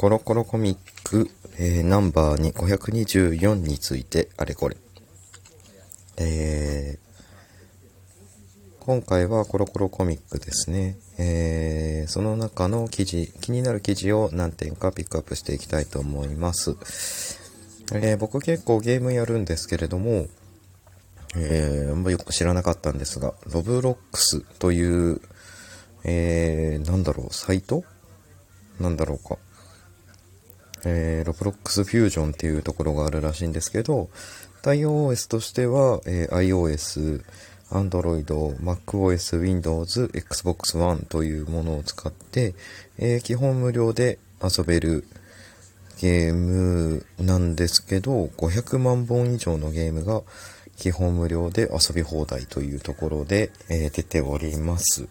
[0.00, 4.78] コロコロコミック、えー、ナンバーに524についてあれこれ。
[6.16, 10.96] えー、今回はコロコロコミックですね。
[11.18, 16.78] えー、その中の記事、気になる記事を何点かピックアップしていきたいと思います。
[17.92, 20.28] えー、僕結構ゲームやるんですけれども、
[21.36, 25.20] えー、あんまよく知らなかったんですが、ロブロックスという、
[26.04, 27.84] えー、なんだろう、サイト？
[28.80, 29.36] なんだろうか。
[30.84, 34.08] えー、ロブロックスフュージョンっていうところがあるらしいんですけど、
[34.62, 37.22] 対応 OS としては、えー、iOS、
[37.70, 38.24] Android、
[38.58, 42.54] MacOS、Windows、Xbox One というものを使って、
[42.98, 45.04] えー、基本無料で遊べる
[46.00, 50.22] ゲームなんですけど、500万本以上のゲームが
[50.76, 55.08] 基本無料で遊び放題というところで、えー、出ております。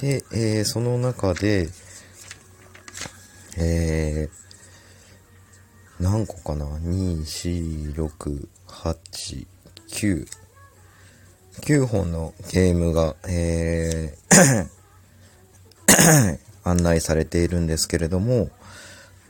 [0.00, 1.68] で、えー、その中で、
[3.58, 9.46] えー、何個かな ?2、4、6、8、
[9.90, 10.26] 9、
[11.60, 14.82] 9本のゲームが、えー
[16.64, 18.50] 案内されているんですけれども、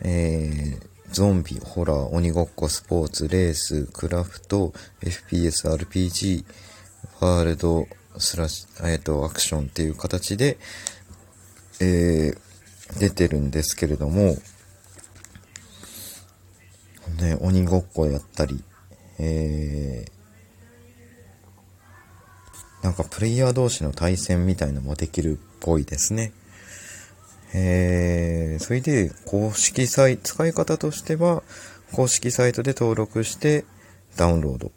[0.00, 6.44] えー、ゾンビ、ホラー、鬼ごっこ、スポーツ、レース、クラフト、FPS、RPG、
[7.20, 7.86] ワールド、
[8.18, 10.58] スラッシュ、えっ、ー、と、アクションっていう形で、
[11.80, 12.39] えー、
[13.03, 14.36] 出てるんですけれども、
[17.20, 18.62] ね、鬼ごっこやったり、
[19.19, 26.33] えー、なんかプレイヤー同士の対戦みたいのもできるっぽいですね。
[27.55, 31.42] えー、それで、公式サイト、使い方としては、
[31.91, 33.64] 公式サイトで登録して
[34.17, 34.70] ダウンロード。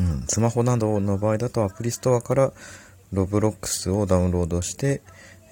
[0.00, 2.54] うん、スマホなどの場合だとアプリストアから
[3.12, 5.02] ロブロックスをダウンロードして、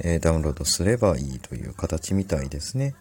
[0.02, 2.94] え、ダウンロードすればいいという形みたいですね。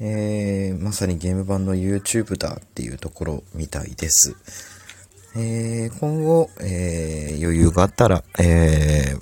[0.00, 4.34] えー、まさにゲーム版の YouTube だっていうところみたいです。
[5.36, 9.16] えー、今後、え余裕があったら、え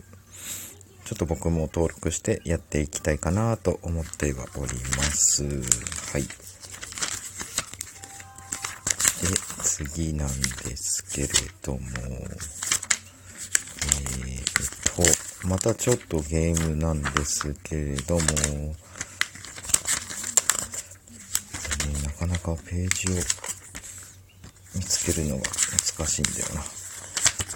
[1.11, 5.43] ちょっと僕も登録してやっていきたいかなと思ってはおります。
[6.13, 6.23] はい。
[6.23, 6.29] で、
[9.65, 10.35] 次なんで
[10.77, 11.29] すけれ
[11.63, 11.79] ども、
[13.87, 18.77] えー、と、またちょっとゲームなんですけれども、ね、
[22.05, 23.15] なかなかページを
[24.77, 25.43] 見つけるのが
[25.99, 26.63] 難しいんだよな。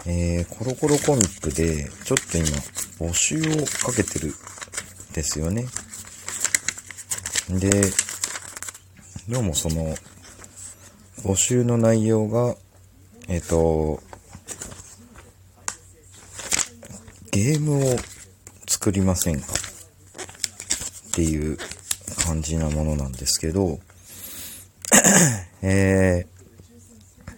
[0.07, 2.47] えー、コロコロコミックで、ちょっと今、
[2.99, 3.43] 募集を
[3.87, 4.33] かけてるん
[5.13, 5.67] ですよね。
[7.51, 7.71] で、
[9.29, 9.95] どうもその、
[11.23, 12.57] 募集の内容が、
[13.29, 14.03] えっ、ー、と、
[17.35, 17.97] ゲームを
[18.69, 19.47] 作りませんか？
[21.09, 21.59] っていう
[22.25, 23.81] 感じなものなんですけど、
[25.61, 27.31] えー、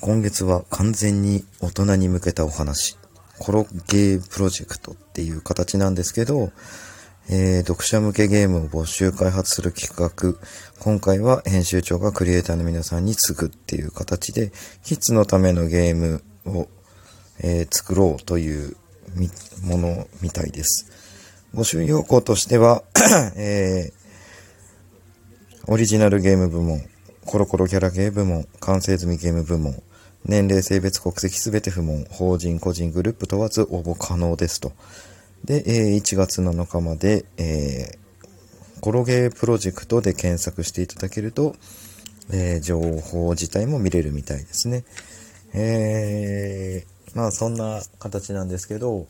[0.00, 2.96] 今月は完全に大人に向けたお話。
[3.38, 6.50] コロゲープロジェクトっていう形なんですけど、
[7.28, 10.38] えー、読者向けゲームを募集開発する企画。
[10.80, 14.52] 今回は編集長がクリエイターの皆さんに継ぐっていう形で、
[14.84, 16.66] キッズのためのゲームを、
[17.40, 18.76] えー、作ろうという
[19.62, 20.90] ものみたいです。
[21.54, 22.82] 募集要項としては
[23.36, 26.84] えー、オリジナルゲーム部門、
[27.24, 29.82] コロコロキャラゲー部門、完成済みゲーム部門、
[30.24, 34.72] 年齢、性別、国籍すべて不問、法人、個人、グループ問わず応募可能ですと。
[35.44, 41.56] で、え1月7日まで、えー、コロゲープロジェクトで検索していただけると、
[42.30, 44.84] えー、情報自体も見れるみたいですね。
[45.54, 49.06] えー、まあそんな形なんですけど、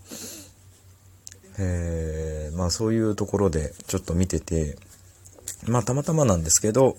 [1.58, 4.76] えー、まあそういうところでちょっと見てて、
[5.66, 6.96] まあたまたまなんですけど、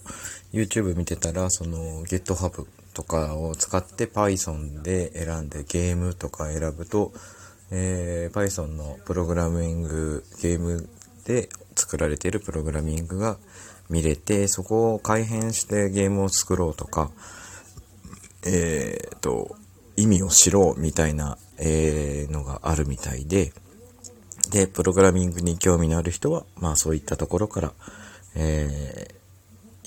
[0.52, 7.14] YouTube 見てたら、その GitHub とかを使って Python で選んでゲームとか選ぶと、
[7.72, 10.90] えー、Python のプログラミング、ゲーム
[11.26, 13.38] で作られているプログラミングが
[13.90, 17.12] 見れて、そこを改変してゲームを作ろうとか、
[18.46, 19.56] えー、と、
[19.96, 23.52] 意味を知ろうみたいな、えー、のがあるみたいで、
[24.50, 27.74] で、プログラミングに興味のある人は、まあそういったところから、
[28.36, 29.08] え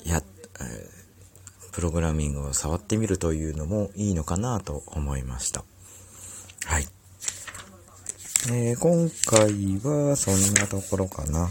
[0.05, 0.21] ー、や、
[0.61, 0.93] え
[1.73, 5.63] プログラミングを触ってみるというのもいいのかなと思いました。
[6.65, 6.87] はい。
[8.51, 11.49] えー、今回はそんなところかな。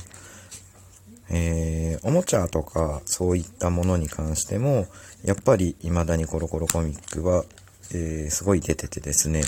[1.32, 4.86] えー、おもちゃとかそういったものに関しても、
[5.24, 7.44] やっぱり未だにコロコロコミックは、
[7.94, 9.42] えー、すごい出ててですね、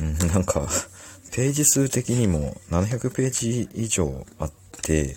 [0.00, 0.68] うん、なんか、
[1.32, 5.16] ページ数的にも700ページ以上あって、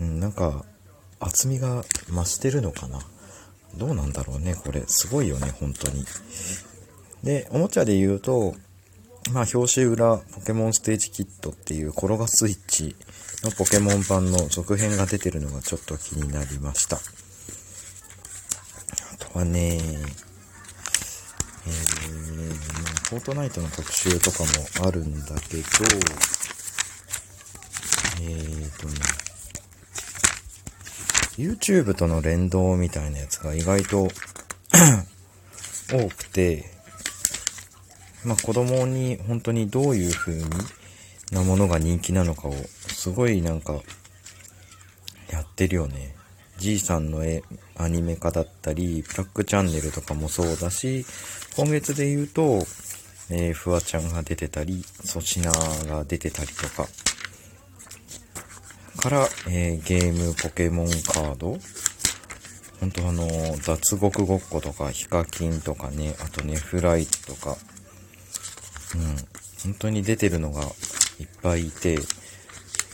[0.00, 0.64] うん、なんか
[1.20, 3.00] 厚みが増してるのかな。
[3.76, 4.82] どうなんだろうね、これ。
[4.86, 6.04] すごいよね、本当に。
[7.22, 8.54] で、おもちゃで言うと、
[9.32, 12.96] まあ、表紙裏、ポケモンステージキットっていう転がスイッチ
[13.44, 16.96] のポケモン版の続編が出てるのがちょっと気になりました。
[16.96, 17.00] あ
[19.32, 19.80] とはね、えー、
[23.08, 24.42] フォートナイトの特集とか
[24.82, 25.64] もあるんだけど、
[28.22, 28.94] えーとね、
[31.38, 34.08] YouTube との連動みたいなやつが意外と
[35.92, 36.79] 多くて、
[38.24, 40.44] まあ子供に本当にどういう風に
[41.32, 43.74] なものが人気なのかをすごいなんか
[45.30, 46.14] やってるよね。
[46.58, 47.42] じいさんの絵、
[47.76, 51.06] アニメ化だったり、ブラックチャンネルとかもそうだし、
[51.56, 52.66] 今月で言うと、
[53.30, 56.86] えー、フワちゃんが出てたり、粗品が出てたりとか、
[58.98, 61.56] から、えー、ゲームポケモンカード。
[62.80, 67.56] 本当あの、雑獄ごっことか、ヒカキンとかね、あとね、フライトとか、
[68.94, 69.16] うん、
[69.64, 70.68] 本当に出てるのがいっ
[71.42, 71.98] ぱいいて、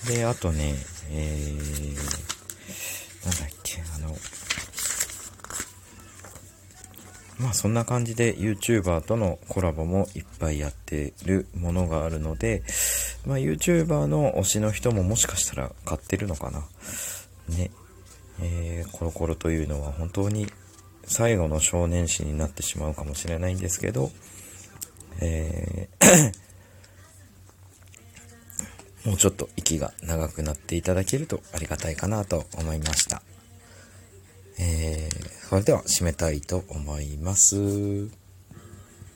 [0.06, 0.74] で、あとね、
[1.10, 4.16] えー、なんだっけ、あの、
[7.38, 12.62] まあそんな感じで YouTuber とのコラボもいっぱいやってるものがあるので、
[13.26, 16.66] まあ YouTuber の推しの人ももしかしたら買ってるのかな。
[17.48, 17.70] ね。
[18.40, 20.46] えー、コロコロというのは本当に
[21.04, 24.10] 最後の少年誌になってしまうかもしれないんですけど、
[25.20, 26.32] えー
[29.06, 33.22] もうちょっと息が長くなっていただけるとありがたいかなと思いました。
[34.58, 38.25] えー、それでは締めたいと思います。